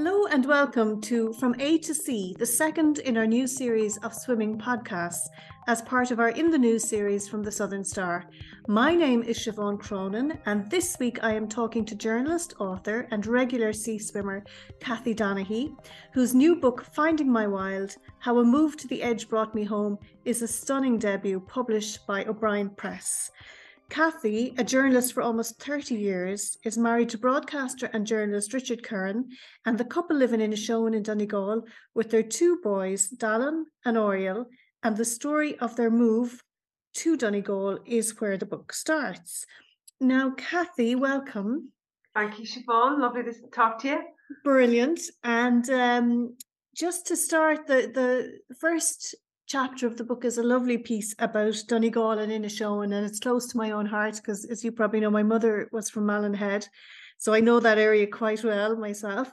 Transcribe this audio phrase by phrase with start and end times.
[0.00, 4.14] Hello and welcome to From A to C, the second in our new series of
[4.14, 5.26] swimming podcasts
[5.66, 8.24] as part of our In the News series from the Southern Star.
[8.68, 13.26] My name is Siobhan Cronin, and this week I am talking to journalist, author, and
[13.26, 14.44] regular sea swimmer
[14.78, 15.74] Kathy Donaghy,
[16.12, 19.98] whose new book, Finding My Wild How a Move to the Edge Brought Me Home,
[20.24, 23.32] is a stunning debut published by O'Brien Press.
[23.90, 29.30] Kathy, a journalist for almost 30 years, is married to broadcaster and journalist Richard Curran,
[29.64, 34.46] and the couple live in Inishowen in Donegal with their two boys, Dallin and Oriel,
[34.82, 36.42] and the story of their move
[36.94, 39.46] to Donegal is where the book starts.
[40.00, 41.72] Now, Kathy, welcome.
[42.14, 43.00] Thank you, Siobhan.
[43.00, 44.00] Lovely to talk to you.
[44.44, 45.00] Brilliant.
[45.24, 46.36] And um,
[46.76, 49.14] just to start, the, the first
[49.48, 53.46] chapter of the book is a lovely piece about Donegal and Inishowen, and it's close
[53.46, 56.68] to my own heart because, as you probably know, my mother was from Malin Head,
[57.16, 59.30] so I know that area quite well myself.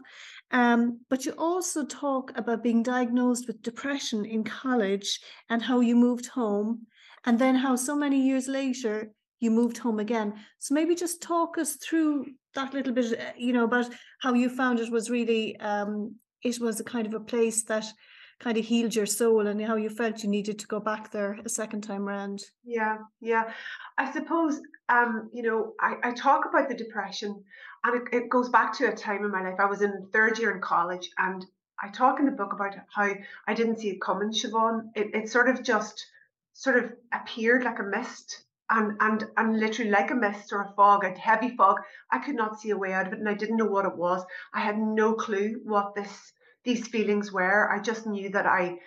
[0.52, 5.98] Um, but you also talk about being diagnosed with depression in college and how you
[5.98, 6.88] moved home,
[7.26, 10.34] and then how so many years later you moved home again.
[10.60, 13.90] So maybe just talk us through that little bit, uh, you know, about
[14.22, 17.86] how you found it was really um, it was a kind of a place that
[18.40, 21.40] kind of healed your soul and how you felt you needed to go back there
[21.46, 22.44] a second time around.
[22.64, 23.52] Yeah, yeah.
[23.98, 27.44] I suppose, um, you know, I, I talk about the depression
[27.84, 29.60] and it, it goes back to a time in my life.
[29.60, 31.46] I was in third year in college and
[31.82, 33.12] I talk in the book about how
[33.48, 34.90] I didn't see it coming, Siobhan.
[34.96, 36.06] It, it sort of just
[36.54, 40.74] sort of appeared like a mist and and and literally like a mist or a
[40.76, 41.78] fog, a heavy fog.
[42.12, 43.96] I could not see a way out of it, and I didn't know what it
[43.96, 44.24] was.
[44.54, 46.32] I had no clue what this
[46.66, 47.72] these feelings were.
[47.72, 48.80] I just knew that I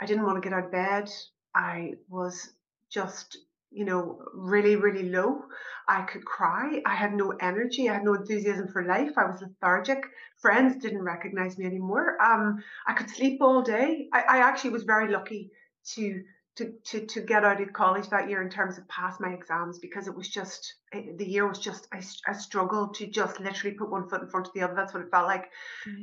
[0.00, 1.10] I didn't want to get out of bed.
[1.54, 2.52] I was
[2.90, 3.38] just
[3.70, 5.42] you know really really low.
[5.88, 6.82] I could cry.
[6.86, 7.88] I had no energy.
[7.88, 9.12] I had no enthusiasm for life.
[9.16, 10.04] I was lethargic.
[10.38, 12.20] Friends didn't recognize me anymore.
[12.22, 14.08] Um i could sleep all day.
[14.12, 15.50] I, I actually was very lucky
[15.94, 16.22] to
[16.58, 19.78] to, to to get out of college that year in terms of pass my exams
[19.78, 23.76] because it was just it, the year was just I, I struggled to just literally
[23.76, 24.74] put one foot in front of the other.
[24.74, 25.50] That's what it felt like.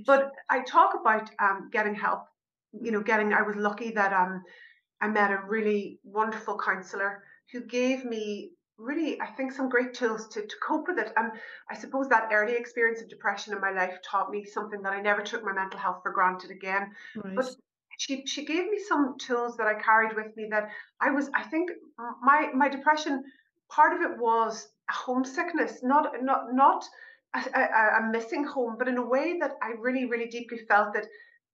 [0.05, 2.25] But i talk about um, getting help
[2.81, 4.43] you know getting i was lucky that um
[5.01, 10.27] i met a really wonderful counselor who gave me really i think some great tools
[10.29, 11.11] to, to cope with it.
[11.17, 11.31] And
[11.69, 15.01] i suppose that early experience of depression in my life taught me something that i
[15.01, 16.91] never took my mental health for granted again.
[17.15, 17.35] Right.
[17.35, 17.49] but
[17.97, 20.69] she she gave me some tools that I carried with me that
[20.99, 21.71] I was I think
[22.21, 23.23] my my depression
[23.69, 26.85] part of it was homesickness not not not
[27.33, 30.93] a, a, a missing home but in a way that I really really deeply felt
[30.93, 31.07] that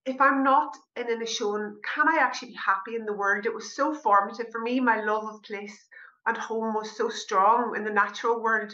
[0.05, 3.45] if I'm not in an Inishowen, can I actually be happy in the world?
[3.45, 4.79] It was so formative for me.
[4.79, 5.87] My love of place
[6.25, 8.73] and home was so strong in the natural world.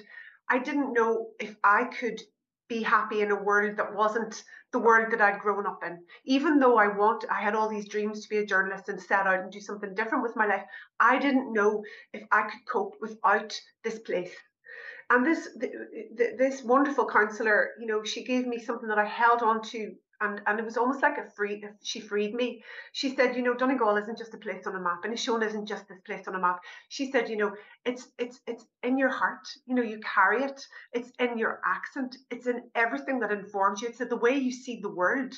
[0.49, 2.21] I didn't know if I could
[2.67, 6.03] be happy in a world that wasn't the world that I'd grown up in.
[6.25, 9.25] Even though I want, I had all these dreams to be a journalist and set
[9.25, 10.63] out and do something different with my life.
[10.99, 11.83] I didn't know
[12.13, 14.33] if I could cope without this place.
[15.09, 15.47] And this
[16.15, 20.41] this wonderful counselor, you know, she gave me something that I held on to and
[20.47, 22.63] and it was almost like a free she freed me.
[22.91, 25.67] She said you know donegal isn't just a place on a map and Inishowen isn't
[25.67, 26.59] just this place on a map.
[26.89, 27.53] She said you know
[27.85, 29.47] it's it's it's in your heart.
[29.65, 30.65] You know you carry it.
[30.93, 32.17] It's in your accent.
[32.31, 33.89] It's in everything that informs you.
[33.89, 35.33] It's the way you see the world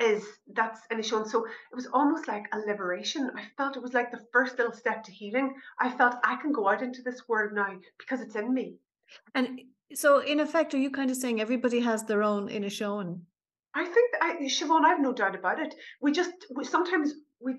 [0.00, 3.30] is that's Inishowen so it was almost like a liberation.
[3.36, 5.54] I felt it was like the first little step to healing.
[5.78, 8.76] I felt i can go out into this world now because it's in me.
[9.34, 9.60] And
[9.94, 13.20] so in effect are you kind of saying everybody has their own Inishowen
[13.74, 15.74] I think, I, Siobhan, I have no doubt about it.
[16.00, 17.56] We just we, sometimes we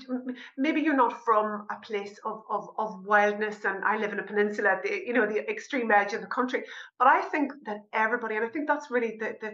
[0.57, 4.23] maybe you're not from a place of, of of wildness, and I live in a
[4.23, 6.63] peninsula at the you know the extreme edge of the country.
[6.97, 9.53] But I think that everybody, and I think that's really the the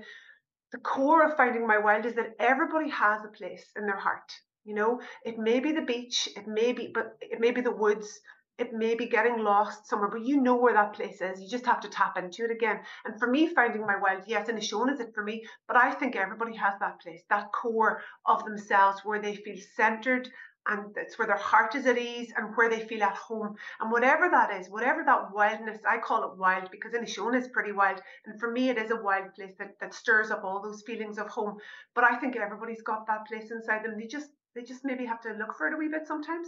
[0.72, 4.32] the core of finding my wild is that everybody has a place in their heart.
[4.64, 7.72] You know, it may be the beach, it may be, but it may be the
[7.76, 8.20] woods,
[8.58, 11.42] it may be getting lost somewhere, but you know where that place is.
[11.42, 12.80] You just have to tap into it again.
[13.06, 16.16] And for me, finding my wild, yes, Inishowen is it for me, but I think
[16.16, 20.30] everybody has that place, that core of themselves where they feel centered
[20.68, 23.56] and it's where their heart is at ease and where they feel at home.
[23.80, 27.72] And whatever that is, whatever that wildness, I call it wild because Inishowen is pretty
[27.72, 28.00] wild.
[28.26, 31.18] And for me, it is a wild place that, that stirs up all those feelings
[31.18, 31.58] of home.
[31.96, 33.98] But I think everybody's got that place inside them.
[33.98, 36.48] They just they just maybe have to look for it a wee bit sometimes.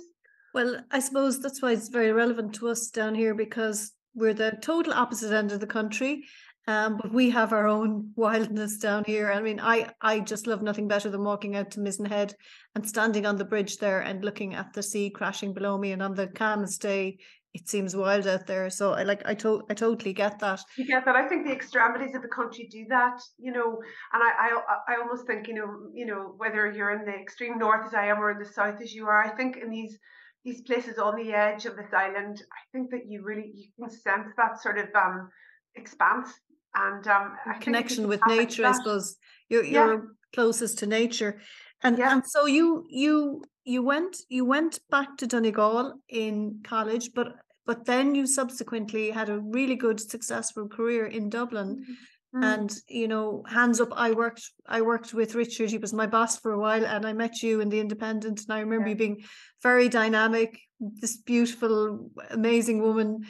[0.53, 4.57] Well, I suppose that's why it's very relevant to us down here because we're the
[4.61, 6.23] total opposite end of the country.
[6.65, 9.31] Um, but we have our own wildness down here.
[9.31, 12.35] I mean, I I just love nothing better than walking out to Mizen Head
[12.75, 15.91] and standing on the bridge there and looking at the sea crashing below me.
[15.91, 17.17] And on the calmest day,
[17.53, 18.69] it seems wild out there.
[18.69, 20.61] So I like I to- I totally get that.
[20.77, 21.17] You get that.
[21.17, 23.79] I think the extremities of the country do that, you know,
[24.13, 27.57] and I I, I almost think, you know, you know, whether you're in the extreme
[27.57, 29.97] north as I am or in the south as you are, I think in these
[30.43, 33.89] these places on the edge of this island, I think that you really you can
[33.89, 35.29] sense that sort of um
[35.75, 36.29] expanse
[36.75, 39.15] and um connection with nature, I suppose.
[39.49, 40.01] You're you're yeah.
[40.33, 41.39] closest to nature.
[41.83, 42.13] And yeah.
[42.13, 47.35] and so you you you went you went back to Donegal in college, but
[47.65, 51.77] but then you subsequently had a really good successful career in Dublin.
[51.77, 51.93] Mm-hmm.
[52.35, 52.43] Mm.
[52.43, 55.69] And you know, hands up, I worked I worked with Richard.
[55.69, 58.41] He was my boss for a while, and I met you in the Independent.
[58.41, 58.91] And I remember yeah.
[58.91, 59.23] you being
[59.61, 63.25] very dynamic, this beautiful, amazing woman,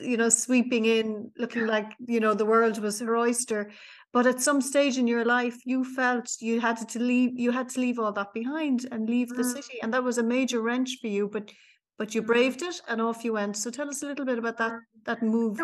[0.00, 3.70] you know, sweeping in, looking like you know the world was her oyster.
[4.12, 7.38] But at some stage in your life, you felt you had to leave.
[7.38, 9.36] You had to leave all that behind and leave mm.
[9.36, 11.28] the city, and that was a major wrench for you.
[11.28, 11.52] But
[11.98, 12.26] but you mm.
[12.26, 13.58] braved it, and off you went.
[13.58, 14.72] So tell us a little bit about that
[15.04, 15.60] that move.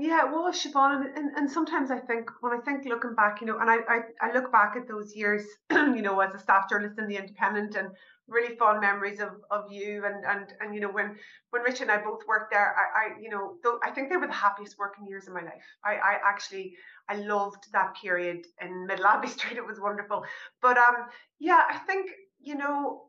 [0.00, 3.48] Yeah, well, Siobhan, and, and, and sometimes I think when I think looking back, you
[3.48, 5.42] know, and I, I, I look back at those years,
[5.72, 7.88] you know, as a staff journalist in the Independent, and
[8.28, 11.16] really fond memories of, of you and and and you know when
[11.50, 14.26] when Rich and I both worked there, I, I you know I think they were
[14.28, 15.64] the happiest working years of my life.
[15.84, 16.74] I, I actually
[17.08, 19.56] I loved that period in Middle Abbey Street.
[19.56, 20.22] It was wonderful.
[20.62, 21.06] But um
[21.40, 23.08] yeah, I think you know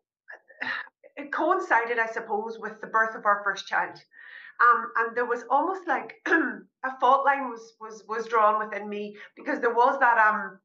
[1.18, 4.00] it coincided, I suppose, with the birth of our first child.
[4.62, 9.16] Um, and there was almost like a fault line was was was drawn within me
[9.36, 10.60] because there was that um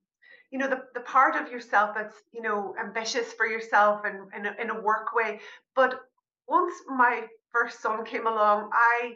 [0.50, 4.46] you know the, the part of yourself that's you know ambitious for yourself and in
[4.46, 5.40] a, in a work way.
[5.76, 6.00] But
[6.46, 9.14] once my first son came along i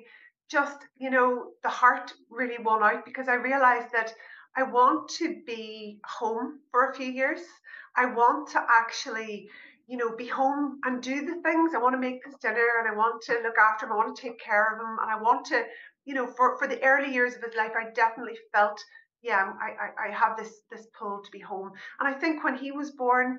[0.51, 4.13] just you know the heart really won out because i realized that
[4.57, 7.41] i want to be home for a few years.
[7.97, 9.51] I want to actually
[9.89, 11.73] you know, be home and do the things.
[11.75, 13.93] I want to make this dinner and I want to look after him.
[13.93, 14.99] I want to take care of him.
[15.01, 15.65] And I want to,
[16.05, 18.79] you know, for, for the early years of his life, I definitely felt,
[19.23, 21.73] yeah, I, I, I have this this pull to be home.
[21.99, 23.39] And I think when he was born,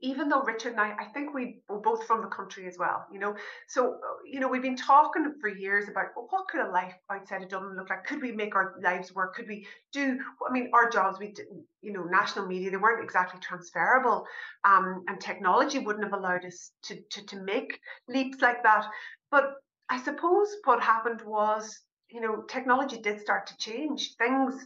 [0.00, 3.06] even though Richard and I, I think we were both from the country as well,
[3.12, 3.34] you know.
[3.68, 6.94] So, uh, you know, we've been talking for years about well, what could a life
[7.10, 8.04] outside of Dublin look like?
[8.04, 9.34] Could we make our lives work?
[9.34, 10.18] Could we do?
[10.48, 14.26] I mean, our jobs, we didn't, you know, national media, they weren't exactly transferable,
[14.64, 17.78] um, and technology wouldn't have allowed us to to to make
[18.08, 18.86] leaps like that.
[19.30, 19.54] But
[19.88, 24.64] I suppose what happened was, you know, technology did start to change things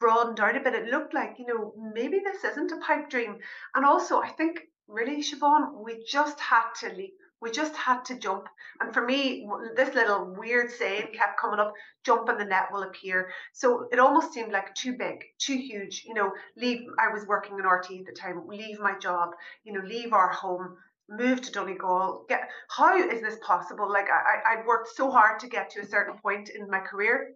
[0.00, 3.38] broadened out a bit, it looked like, you know, maybe this isn't a pipe dream.
[3.74, 7.14] And also, I think really, Siobhan, we just had to leap.
[7.40, 8.48] We just had to jump.
[8.80, 11.72] And for me, this little weird saying kept coming up
[12.04, 13.30] jump and the net will appear.
[13.52, 16.04] So it almost seemed like too big, too huge.
[16.04, 19.30] You know, leave, I was working in RTÉ at the time, leave my job,
[19.62, 20.76] you know, leave our home,
[21.08, 22.26] move to Donegal.
[22.28, 23.88] Get how is this possible?
[23.90, 27.34] Like I, I'd worked so hard to get to a certain point in my career.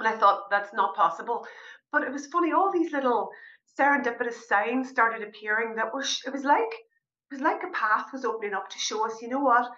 [0.00, 1.46] And I thought that's not possible.
[1.94, 3.30] But it was funny, all these little
[3.78, 6.72] serendipitous signs started appearing that were, it was like,
[7.30, 9.70] it was like a path was opening up to show us, you know what,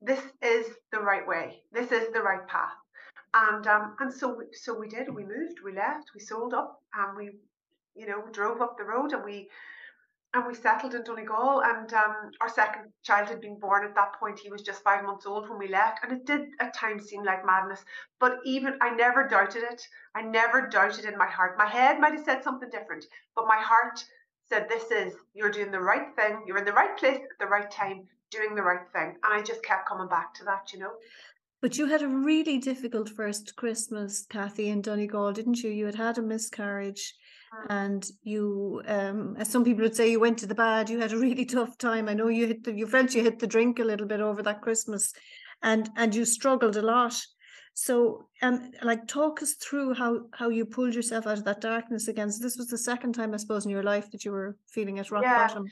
[0.00, 1.62] this is the right way.
[1.72, 2.76] This is the right path.
[3.34, 5.14] And um, and so we, so we did.
[5.14, 5.58] We moved.
[5.64, 6.12] We left.
[6.14, 7.32] We sold up, and we,
[7.94, 9.48] you know, drove up the road, and we
[10.34, 11.62] and we settled in Donegal.
[11.64, 14.38] And um, our second child had been born at that point.
[14.38, 17.24] He was just five months old when we left, and it did at times seem
[17.24, 17.84] like madness.
[18.20, 19.82] But even I never doubted it.
[20.14, 21.58] I never doubted in my heart.
[21.58, 24.04] My head might have said something different, but my heart
[24.48, 26.42] said, "This is you're doing the right thing.
[26.46, 29.42] You're in the right place at the right time, doing the right thing." And I
[29.42, 30.92] just kept coming back to that, you know.
[31.62, 35.70] But you had a really difficult first Christmas, Kathy, in Donegal, didn't you?
[35.70, 37.14] You had had a miscarriage
[37.68, 41.12] and you um as some people would say you went to the bad you had
[41.12, 42.08] a really tough time.
[42.08, 44.42] I know you hit the you felt you hit the drink a little bit over
[44.42, 45.12] that christmas
[45.62, 47.14] and and you struggled a lot.
[47.74, 52.08] So um like talk us through how how you pulled yourself out of that darkness
[52.08, 52.30] again.
[52.30, 54.98] So this was the second time i suppose in your life that you were feeling
[54.98, 55.46] at rock yeah.
[55.46, 55.66] bottom.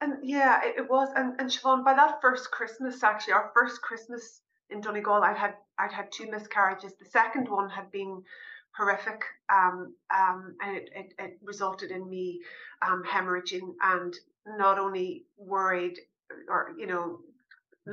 [0.00, 3.82] And yeah it, it was and and Siobhan, by that first christmas actually our first
[3.82, 4.40] christmas
[4.70, 6.94] in donegal i'd had i'd had two miscarriages.
[6.98, 8.22] The second one had been
[8.76, 9.22] horrific,
[9.52, 12.40] um, um, and it, it, it, resulted in me
[12.86, 14.14] um, hemorrhaging and
[14.46, 15.98] not only worried
[16.48, 17.18] or you know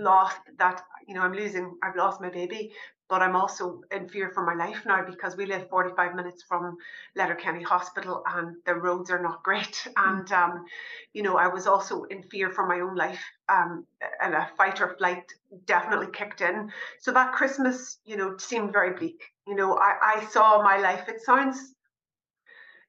[0.03, 2.71] lost that you know I'm losing I've lost my baby
[3.09, 6.75] but I'm also in fear for my life now because we live 45 minutes from
[7.15, 9.87] Letterkenny Hospital and the roads are not great.
[9.97, 10.19] Mm.
[10.19, 10.65] and um,
[11.13, 13.85] you know I was also in fear for my own life um,
[14.21, 15.23] and a fight or flight
[15.65, 16.71] definitely kicked in.
[16.99, 19.21] So that Christmas you know seemed very bleak.
[19.47, 21.07] You know I, I saw my life.
[21.07, 21.73] It sounds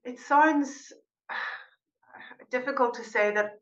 [0.05, 0.93] it sounds
[2.51, 3.61] difficult to say that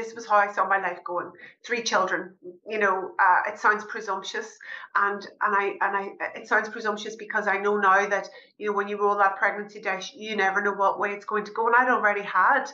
[0.00, 1.30] this was how I saw my life going.
[1.64, 2.34] Three children,
[2.66, 4.58] you know, uh, it sounds presumptuous,
[4.96, 8.28] and and I and I it sounds presumptuous because I know now that
[8.58, 11.44] you know when you roll that pregnancy dice, you never know what way it's going
[11.44, 12.64] to go, and I'd already had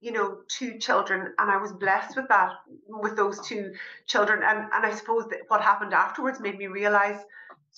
[0.00, 2.52] you know two children and i was blessed with that
[2.88, 3.70] with those two
[4.06, 7.20] children and and i suppose that what happened afterwards made me realize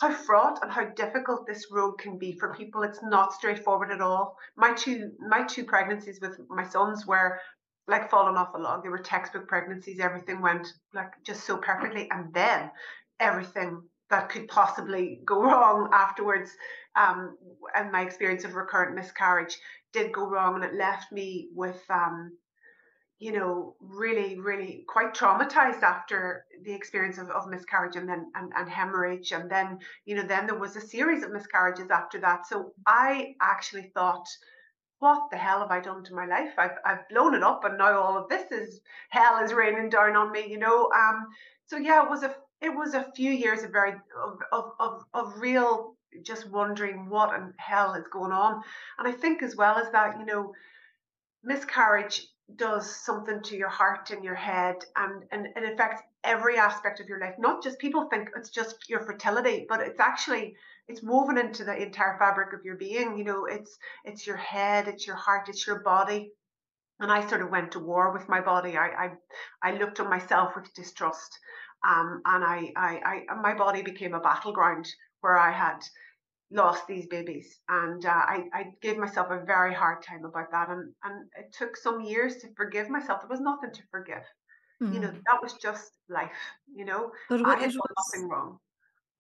[0.01, 4.01] how fraught and how difficult this road can be for people it's not straightforward at
[4.01, 7.41] all my two my two pregnancies with my sons were
[7.89, 10.01] like falling off a log they were textbook pregnancies.
[10.01, 12.09] Everything went like just so perfectly.
[12.11, 12.71] And then
[13.21, 16.51] everything that could possibly go wrong afterwards
[16.95, 17.37] um,
[17.75, 19.57] and my experience of recurrent miscarriage
[19.93, 20.57] did go wrong.
[20.57, 22.37] And it left me with um,
[23.19, 28.53] you know really really quite traumatized after the experience of, of miscarriage and then and,
[28.55, 29.33] and hemorrhage.
[29.33, 32.47] And then you know then there was a series of miscarriages after that.
[32.47, 34.27] So i actually thought
[35.03, 36.53] what the hell have I done to my life?
[36.57, 38.81] I've, I've blown it up, and now all of this is
[39.11, 40.89] hell is raining down on me, you know.
[40.95, 41.27] Um,
[41.67, 45.05] so yeah, it was a it was a few years of very of of of,
[45.13, 48.63] of real just wondering what in hell is going on.
[48.99, 50.53] And I think as well as that, you know,
[51.43, 57.01] miscarriage does something to your heart and your head and, and it affects every aspect
[57.01, 57.35] of your life.
[57.39, 60.55] Not just people think it's just your fertility, but it's actually
[60.89, 63.17] it's woven into the entire fabric of your being.
[63.17, 66.33] You know, it's it's your head, it's your heart, it's your body.
[67.01, 68.77] And I sort of went to war with my body.
[68.77, 68.89] I
[69.63, 71.39] I, I looked at myself with distrust.
[71.85, 74.87] Um, and I, I, I, my body became a battleground
[75.21, 75.81] where I had
[76.53, 80.69] lost these babies, and uh, I, I gave myself a very hard time about that,
[80.69, 83.21] and and it took some years to forgive myself.
[83.21, 84.23] There was nothing to forgive,
[84.83, 84.95] mm.
[84.95, 85.09] you know.
[85.09, 85.23] Mm.
[85.27, 86.31] That was just life,
[86.73, 87.11] you know.
[87.29, 87.79] But I had was,
[88.15, 88.59] nothing wrong.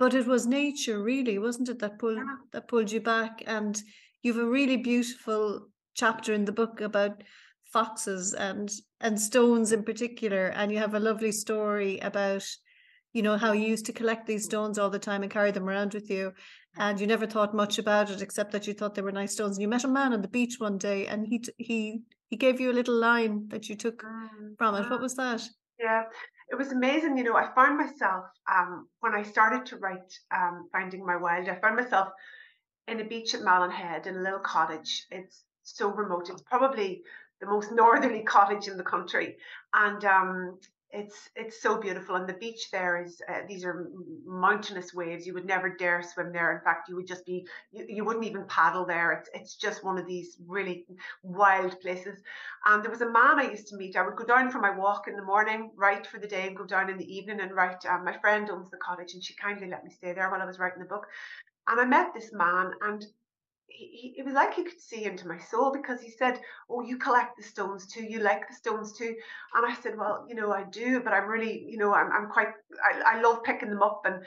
[0.03, 2.35] But it was nature, really, wasn't it, that pulled yeah.
[2.51, 3.41] that pulled you back?
[3.47, 3.81] And
[4.21, 7.23] you've a really beautiful chapter in the book about
[7.73, 8.69] foxes and
[9.01, 12.45] and stones in particular, and you have a lovely story about
[13.13, 15.69] you know how you used to collect these stones all the time and carry them
[15.69, 16.33] around with you
[16.79, 19.57] and you never thought much about it except that you thought they were nice stones.
[19.57, 22.61] And you met a man on the beach one day and he he he gave
[22.61, 24.91] you a little line that you took mm, from it.
[24.91, 25.43] What was that?
[25.79, 26.05] Yeah
[26.53, 30.69] it was amazing you know i found myself um, when i started to write um,
[30.71, 32.09] finding my wild i found myself
[32.89, 35.07] in a beach at Malin Head in a little cottage.
[35.11, 36.31] It's so remote.
[36.31, 37.03] It's probably
[37.41, 39.37] the most northerly cottage in the country.
[39.73, 40.59] And um,
[40.93, 42.17] it's it's so beautiful.
[42.17, 43.89] And the beach there is uh, these are
[44.27, 45.27] mountainous waves.
[45.27, 46.55] You would never dare swim there.
[46.55, 49.13] In fact you would just be you, you wouldn't even paddle there.
[49.13, 50.85] It's, it's just one of these really
[51.23, 52.21] wild places.
[52.67, 53.97] And there was a man i used to meet.
[53.97, 56.57] I would go down for my walk in the morning write for the day and
[56.57, 59.35] go down in the evening and write um, my friend owns the cottage and she
[59.35, 61.07] kindly let me stay there while i was writing the book.
[61.69, 63.05] And i met this man and
[63.75, 66.97] he, it was like he could see into my soul because he said, "Oh, you
[66.97, 68.02] collect the stones too.
[68.02, 69.14] You like the stones too."
[69.55, 72.29] And I said, "Well, you know, I do, but I'm really, you know, I'm, I'm
[72.29, 72.49] quite.
[72.85, 74.23] I, I love picking them up and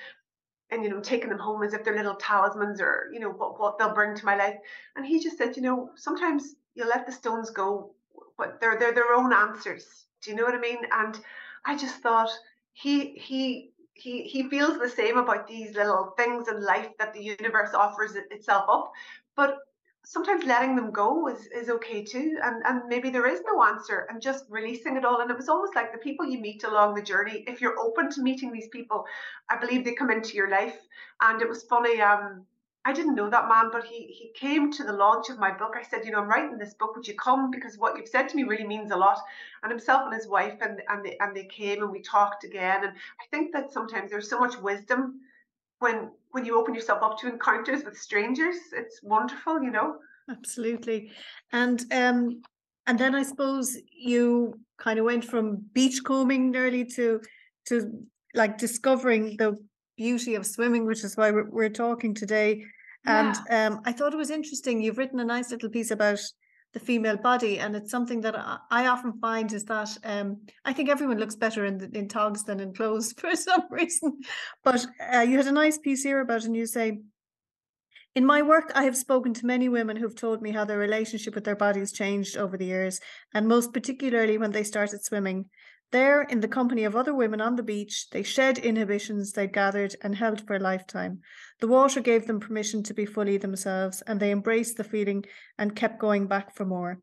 [0.71, 3.59] and you know taking them home as if they're little talismans or you know what
[3.59, 4.55] what they'll bring to my life."
[4.95, 7.93] And he just said, "You know, sometimes you let the stones go,
[8.37, 10.05] but they're they're their own answers.
[10.21, 11.19] Do you know what I mean?" And
[11.65, 12.31] I just thought
[12.73, 17.23] he he he he feels the same about these little things in life that the
[17.23, 18.91] universe offers itself up
[19.35, 19.57] but
[20.05, 24.07] sometimes letting them go is, is okay too and and maybe there is no answer
[24.09, 26.93] and just releasing it all and it was almost like the people you meet along
[26.93, 29.03] the journey if you're open to meeting these people
[29.49, 30.77] i believe they come into your life
[31.21, 32.45] and it was funny um
[32.87, 35.73] I didn't know that man, but he he came to the launch of my book.
[35.75, 36.95] I said, you know, I'm writing this book.
[36.95, 37.49] Would you come?
[37.49, 39.19] Because what you've said to me really means a lot.
[39.63, 42.83] And himself and his wife and and they and they came and we talked again.
[42.83, 45.21] And I think that sometimes there's so much wisdom
[45.79, 49.95] when when you open yourself up to encounters with strangers it's wonderful you know?
[50.29, 51.11] Absolutely.
[51.53, 52.41] And um
[52.87, 57.21] and then i suppose you kind of went from beachcombing nearly to
[57.67, 57.75] to
[58.33, 59.57] like discovering the
[59.95, 62.65] beauty of swimming which is why we're, we're talking today.
[63.05, 63.67] And yeah.
[63.67, 66.19] um i thought it was interesting you've written a nice little piece about
[66.75, 68.35] the female body and it's something that
[68.69, 72.59] I, often find is that um, I think everyone looks better in in togs than
[72.59, 74.19] in clothes for some reason
[74.61, 76.99] but uh, you had a nice piece here about and you say
[78.15, 81.35] in my work, I have spoken to many women who've told me how their relationship
[81.35, 83.01] with their bodies changed over the years,
[83.33, 85.49] and most particularly when they started swimming.
[85.95, 89.95] There, in the company of other women on the beach, they shed inhibitions they'd gathered
[90.01, 91.21] and held for a lifetime.
[91.61, 95.23] The water gave them permission to be fully themselves, and they embraced the feeling
[95.57, 96.99] and kept going back for more.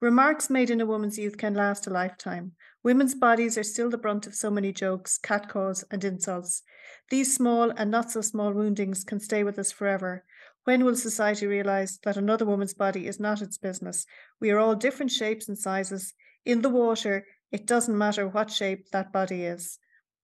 [0.00, 2.52] Remarks made in a woman's youth can last a lifetime.
[2.82, 6.62] Women's bodies are still the brunt of so many jokes, catcalls, and insults.
[7.10, 10.24] These small and not so small woundings can stay with us forever.
[10.64, 14.06] When will society realise that another woman's body is not its business?
[14.40, 16.14] We are all different shapes and sizes.
[16.46, 19.78] In the water, it doesn't matter what shape that body is.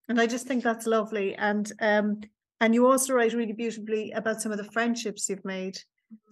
[0.08, 1.34] And I just think that's lovely.
[1.34, 2.20] And um,
[2.60, 5.78] and you also write really beautifully about some of the friendships you've made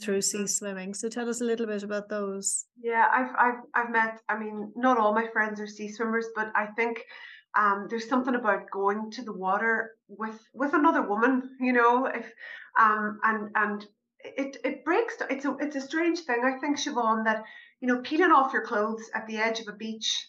[0.00, 0.46] through sea mm-hmm.
[0.46, 0.94] swimming.
[0.94, 2.66] So tell us a little bit about those.
[2.80, 4.20] Yeah, I've I've I've met.
[4.28, 7.04] I mean, not all my friends are sea swimmers, but I think
[7.56, 11.56] um, there's something about going to the water with with another woman.
[11.60, 12.26] You know, if
[12.78, 13.86] um, and and
[14.24, 15.16] it it breaks.
[15.30, 16.42] It's a it's a strange thing.
[16.44, 17.44] I think Siobhan that
[17.80, 20.28] you know peeling off your clothes at the edge of a beach.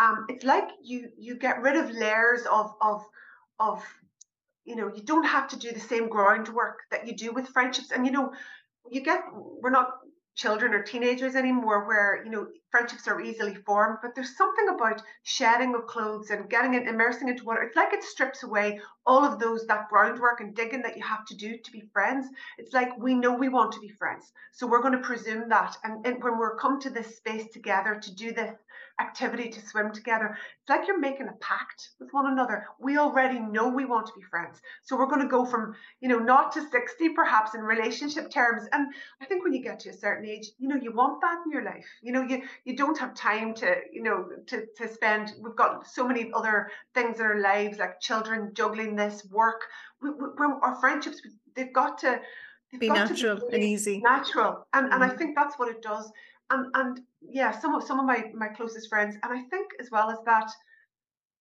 [0.00, 3.04] Um, it's like you you get rid of layers of of
[3.58, 3.84] of
[4.64, 7.90] you know you don't have to do the same groundwork that you do with friendships.
[7.90, 8.32] And you know
[8.90, 9.98] you get we're not
[10.36, 15.02] children or teenagers anymore where you know friendships are easily formed but there's something about
[15.22, 19.24] shedding of clothes and getting it immersing into water it's like it strips away all
[19.24, 22.26] of those that groundwork and digging that you have to do to be friends.
[22.58, 25.76] It's like we know we want to be friends so we're going to presume that.
[25.84, 28.54] And, and when we're come to this space together to do this
[29.00, 30.36] activity to swim together.
[30.60, 32.66] It's like you're making a pact with one another.
[32.78, 34.60] We already know we want to be friends.
[34.82, 38.68] So we're going to go from, you know, not to 60 perhaps in relationship terms.
[38.72, 41.38] And I think when you get to a certain age, you know, you want that
[41.44, 41.86] in your life.
[42.02, 45.86] You know, you you don't have time to, you know, to to spend we've got
[45.86, 49.62] so many other things in our lives like children, juggling this, work.
[50.02, 51.20] We, we, our friendships
[51.54, 52.20] they've got to
[52.78, 53.98] be natural be and easy.
[53.98, 54.66] Natural.
[54.72, 54.94] And mm-hmm.
[54.94, 55.18] and I mm-hmm.
[55.18, 56.10] think that's what it does
[56.50, 59.90] and and yeah, some of some of my my closest friends, and I think as
[59.90, 60.50] well as that,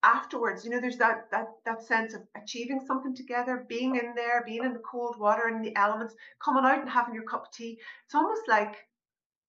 [0.04, 4.44] afterwards, you know, there's that that that sense of achieving something together, being in there,
[4.46, 6.14] being in the cold water and the elements,
[6.44, 7.80] coming out and having your cup of tea.
[8.06, 8.76] It's almost like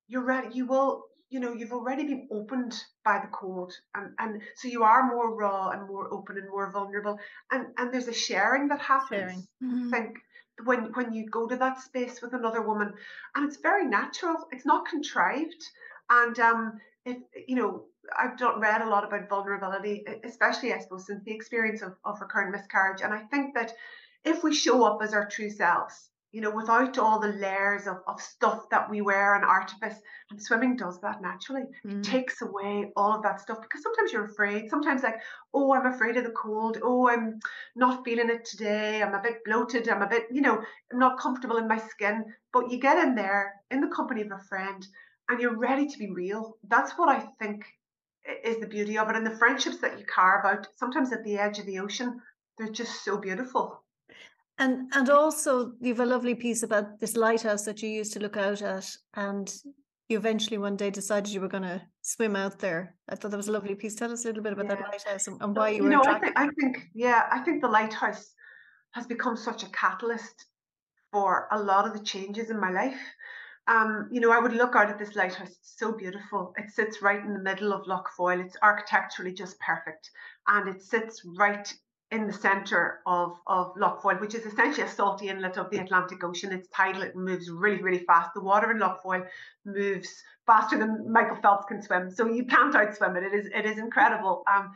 [0.08, 0.48] you're ready.
[0.52, 4.82] You will, you know, you've already been opened by the cold, and and so you
[4.82, 7.18] are more raw and more open and more vulnerable,
[7.50, 9.20] and and there's a sharing that happens.
[9.20, 9.48] Sharing.
[9.62, 9.94] Mm-hmm.
[9.94, 10.18] I think
[10.64, 12.92] when when you go to that space with another woman
[13.34, 15.64] and it's very natural it's not contrived.
[16.08, 17.84] And um if you know
[18.18, 22.20] i've done read a lot about vulnerability especially i suppose since the experience of, of
[22.20, 23.02] recurrent miscarriage.
[23.02, 23.72] And i think that
[24.24, 27.96] if we show up as our true selves you know, without all the layers of,
[28.06, 29.96] of stuff that we wear and artifice.
[30.30, 31.64] And swimming does that naturally.
[31.84, 31.98] Mm.
[31.98, 34.70] It takes away all of that stuff because sometimes you're afraid.
[34.70, 35.20] Sometimes, like,
[35.52, 36.78] oh, I'm afraid of the cold.
[36.82, 37.40] Oh, I'm
[37.74, 39.02] not feeling it today.
[39.02, 39.88] I'm a bit bloated.
[39.88, 42.24] I'm a bit, you know, I'm not comfortable in my skin.
[42.52, 44.86] But you get in there in the company of a friend
[45.28, 46.56] and you're ready to be real.
[46.68, 47.64] That's what I think
[48.44, 49.16] is the beauty of it.
[49.16, 52.20] And the friendships that you carve out, sometimes at the edge of the ocean,
[52.58, 53.82] they're just so beautiful.
[54.60, 58.20] And and also you have a lovely piece about this lighthouse that you used to
[58.20, 59.50] look out at and
[60.10, 62.94] you eventually one day decided you were going to swim out there.
[63.08, 63.94] I thought that was a lovely piece.
[63.94, 64.74] Tell us a little bit about yeah.
[64.74, 65.88] that lighthouse and, and why you, you were.
[65.88, 68.34] know, I think, I think, yeah, I think the lighthouse
[68.92, 70.46] has become such a catalyst
[71.12, 73.00] for a lot of the changes in my life.
[73.66, 75.48] Um, you know, I would look out at this lighthouse.
[75.48, 76.52] It's so beautiful.
[76.58, 78.40] It sits right in the middle of Lough Foyle.
[78.40, 80.10] It's architecturally just perfect,
[80.48, 81.72] and it sits right
[82.10, 85.78] in the centre of, of Lough Foyle, which is essentially a salty inlet of the
[85.78, 86.52] Atlantic Ocean.
[86.52, 88.30] It's tidal, it moves really, really fast.
[88.34, 89.24] The water in Lough Foyle
[89.64, 90.08] moves
[90.44, 92.10] faster than Michael Phelps can swim.
[92.10, 93.22] So you can't outswim it.
[93.22, 94.42] It is it is incredible.
[94.52, 94.72] Um,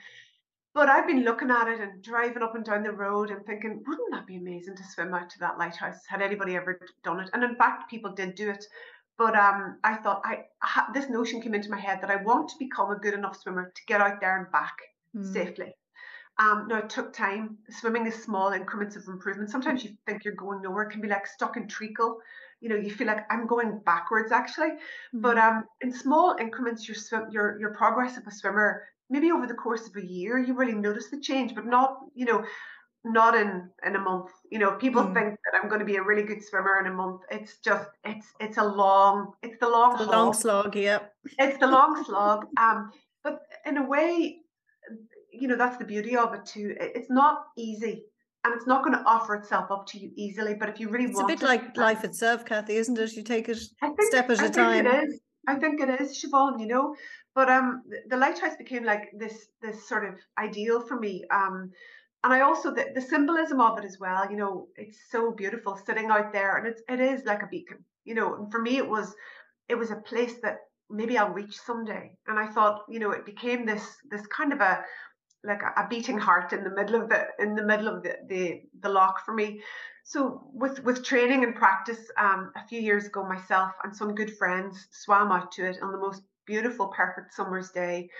[0.74, 3.82] but I've been looking at it and driving up and down the road and thinking,
[3.86, 6.00] wouldn't that be amazing to swim out to that lighthouse?
[6.08, 7.30] Had anybody ever done it?
[7.32, 8.64] And in fact, people did do it.
[9.16, 12.48] But um, I thought I, I this notion came into my head that I want
[12.50, 14.74] to become a good enough swimmer to get out there and back
[15.16, 15.32] mm.
[15.32, 15.74] safely.
[16.38, 17.58] Um, now it took time.
[17.70, 19.50] Swimming is small increments of improvement.
[19.50, 20.84] Sometimes you think you're going nowhere.
[20.84, 22.18] It can be like stuck in treacle.
[22.60, 24.70] You know, you feel like I'm going backwards actually.
[24.70, 25.20] Mm-hmm.
[25.20, 29.46] But um, in small increments, your swim, your your progress of a swimmer, maybe over
[29.46, 32.44] the course of a year, you really notice the change, but not, you know,
[33.04, 34.30] not in in a month.
[34.50, 35.14] You know, people mm.
[35.14, 37.20] think that I'm going to be a really good swimmer in a month.
[37.30, 40.74] It's just it's it's a long it's the long the long slog.
[40.74, 41.12] Yep.
[41.38, 42.46] It's the long slog.
[42.56, 42.90] Um,
[43.22, 44.40] but in a way,
[45.40, 46.74] you know that's the beauty of it too.
[46.80, 48.04] It's not easy
[48.44, 51.06] and it's not going to offer itself up to you easily but if you really
[51.06, 53.12] it's want it's a bit it, like life itself kathy isn't it?
[53.12, 55.20] You take it think, step at I a time it is.
[55.46, 56.94] I think it is siobhan you know?
[57.34, 61.70] But um the lighthouse became like this this sort of ideal for me um
[62.22, 65.76] and I also the, the symbolism of it as well, you know, it's so beautiful
[65.76, 68.76] sitting out there and it's it is like a beacon, you know, and for me
[68.76, 69.14] it was
[69.68, 70.58] it was a place that
[70.90, 72.16] maybe I'll reach someday.
[72.26, 74.84] And I thought, you know, it became this this kind of a
[75.44, 78.62] like a, beating heart in the middle of the in the middle of the the,
[78.80, 79.60] the loch for me.
[80.02, 84.36] So with with training and practice, um, a few years ago, myself and some good
[84.36, 88.10] friends swam out to it on the most beautiful, perfect summer's day,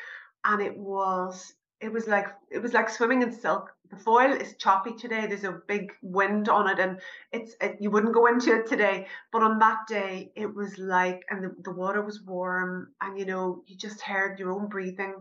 [0.45, 3.71] and it was it was like it was like swimming in silk.
[3.91, 5.27] The Foyle is choppy today.
[5.27, 6.99] There's a big wind on it, and
[7.33, 9.07] it's it, you wouldn't go into it today.
[9.31, 13.27] But on that day, it was like, and the, the water was warm, and you
[13.27, 15.15] know you just heard your own breathing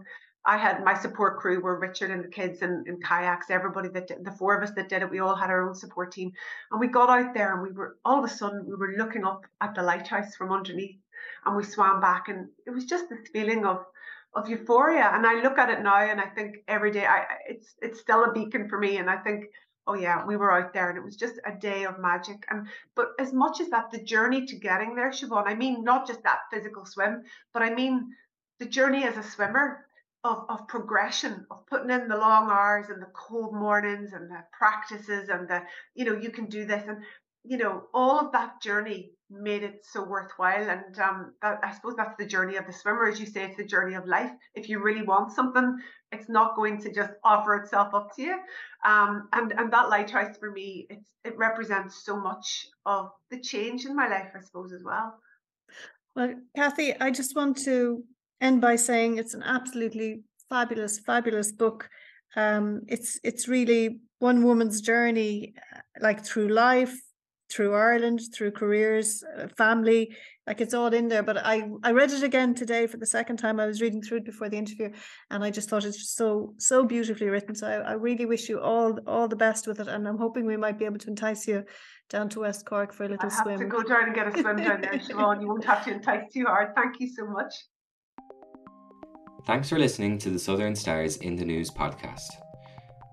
[0.45, 4.07] I had my support crew were Richard and the kids and, and kayaks, everybody that
[4.07, 6.33] did, the four of us that did it, we all had our own support team.
[6.69, 9.23] And we got out there and we were all of a sudden we were looking
[9.23, 10.97] up at the lighthouse from underneath
[11.45, 13.85] and we swam back and it was just this feeling of
[14.35, 15.11] of euphoria.
[15.13, 18.25] And I look at it now and I think every day I it's it's still
[18.25, 18.97] a beacon for me.
[18.97, 19.45] And I think,
[19.87, 22.43] oh yeah, we were out there and it was just a day of magic.
[22.49, 26.05] And but as much as that, the journey to getting there, Siobhan, I mean not
[26.05, 28.13] just that physical swim, but I mean
[28.59, 29.85] the journey as a swimmer
[30.23, 34.43] of, of progression of putting in the long hours and the cold mornings and the
[34.57, 35.61] practices and the
[35.95, 36.83] you know you can do this.
[36.87, 36.99] And
[37.43, 40.69] you know all of that journey made it so worthwhile.
[40.69, 43.57] And um that, i suppose that's the journey of the swimmer as you say it's
[43.57, 44.31] the journey of life.
[44.55, 45.77] If you really want something
[46.11, 48.37] it's not going to just offer itself up to you.
[48.85, 53.85] Um and and that lighthouse for me it's it represents so much of the change
[53.85, 55.19] in my life i suppose as well.
[56.15, 58.03] Well kathy i just want to
[58.43, 61.89] end by saying it's an absolutely fabulous, fabulous book.
[62.35, 66.95] Um, it's it's really one woman's journey, uh, like through life,
[67.51, 70.15] through Ireland, through careers, uh, family,
[70.47, 71.23] like it's all in there.
[71.23, 73.59] But I I read it again today for the second time.
[73.59, 74.89] I was reading through it before the interview,
[75.29, 77.55] and I just thought it's just so so beautifully written.
[77.55, 80.45] So I, I really wish you all all the best with it, and I'm hoping
[80.45, 81.63] we might be able to entice you
[82.09, 83.59] down to West Cork for a little I'll have swim.
[83.59, 85.41] to go down and get a swim down there, Siobhan.
[85.41, 86.75] You won't have to entice too hard.
[86.75, 87.53] Thank you so much.
[89.45, 92.29] Thanks for listening to the Southern Stars in the News podcast.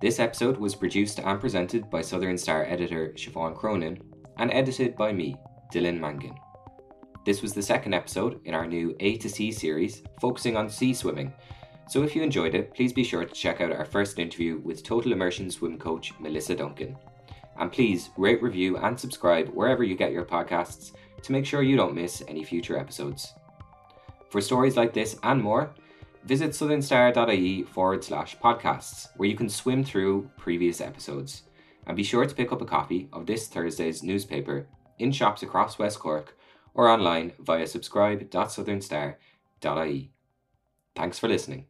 [0.00, 4.00] This episode was produced and presented by Southern Star editor Siobhan Cronin
[4.36, 5.34] and edited by me,
[5.74, 6.36] Dylan Mangan.
[7.26, 10.94] This was the second episode in our new A to C series focusing on sea
[10.94, 11.32] swimming.
[11.88, 14.84] So if you enjoyed it, please be sure to check out our first interview with
[14.84, 16.96] total immersion swim coach Melissa Duncan.
[17.58, 21.76] And please rate, review, and subscribe wherever you get your podcasts to make sure you
[21.76, 23.34] don't miss any future episodes.
[24.28, 25.74] For stories like this and more,
[26.24, 31.42] visit southernstar.ie forward slash podcasts, where you can swim through previous episodes.
[31.86, 34.66] And be sure to pick up a copy of this Thursday's newspaper
[34.98, 36.36] in shops across West Cork
[36.74, 40.10] or online via subscribe.southernstar.ie.
[40.94, 41.66] Thanks for listening.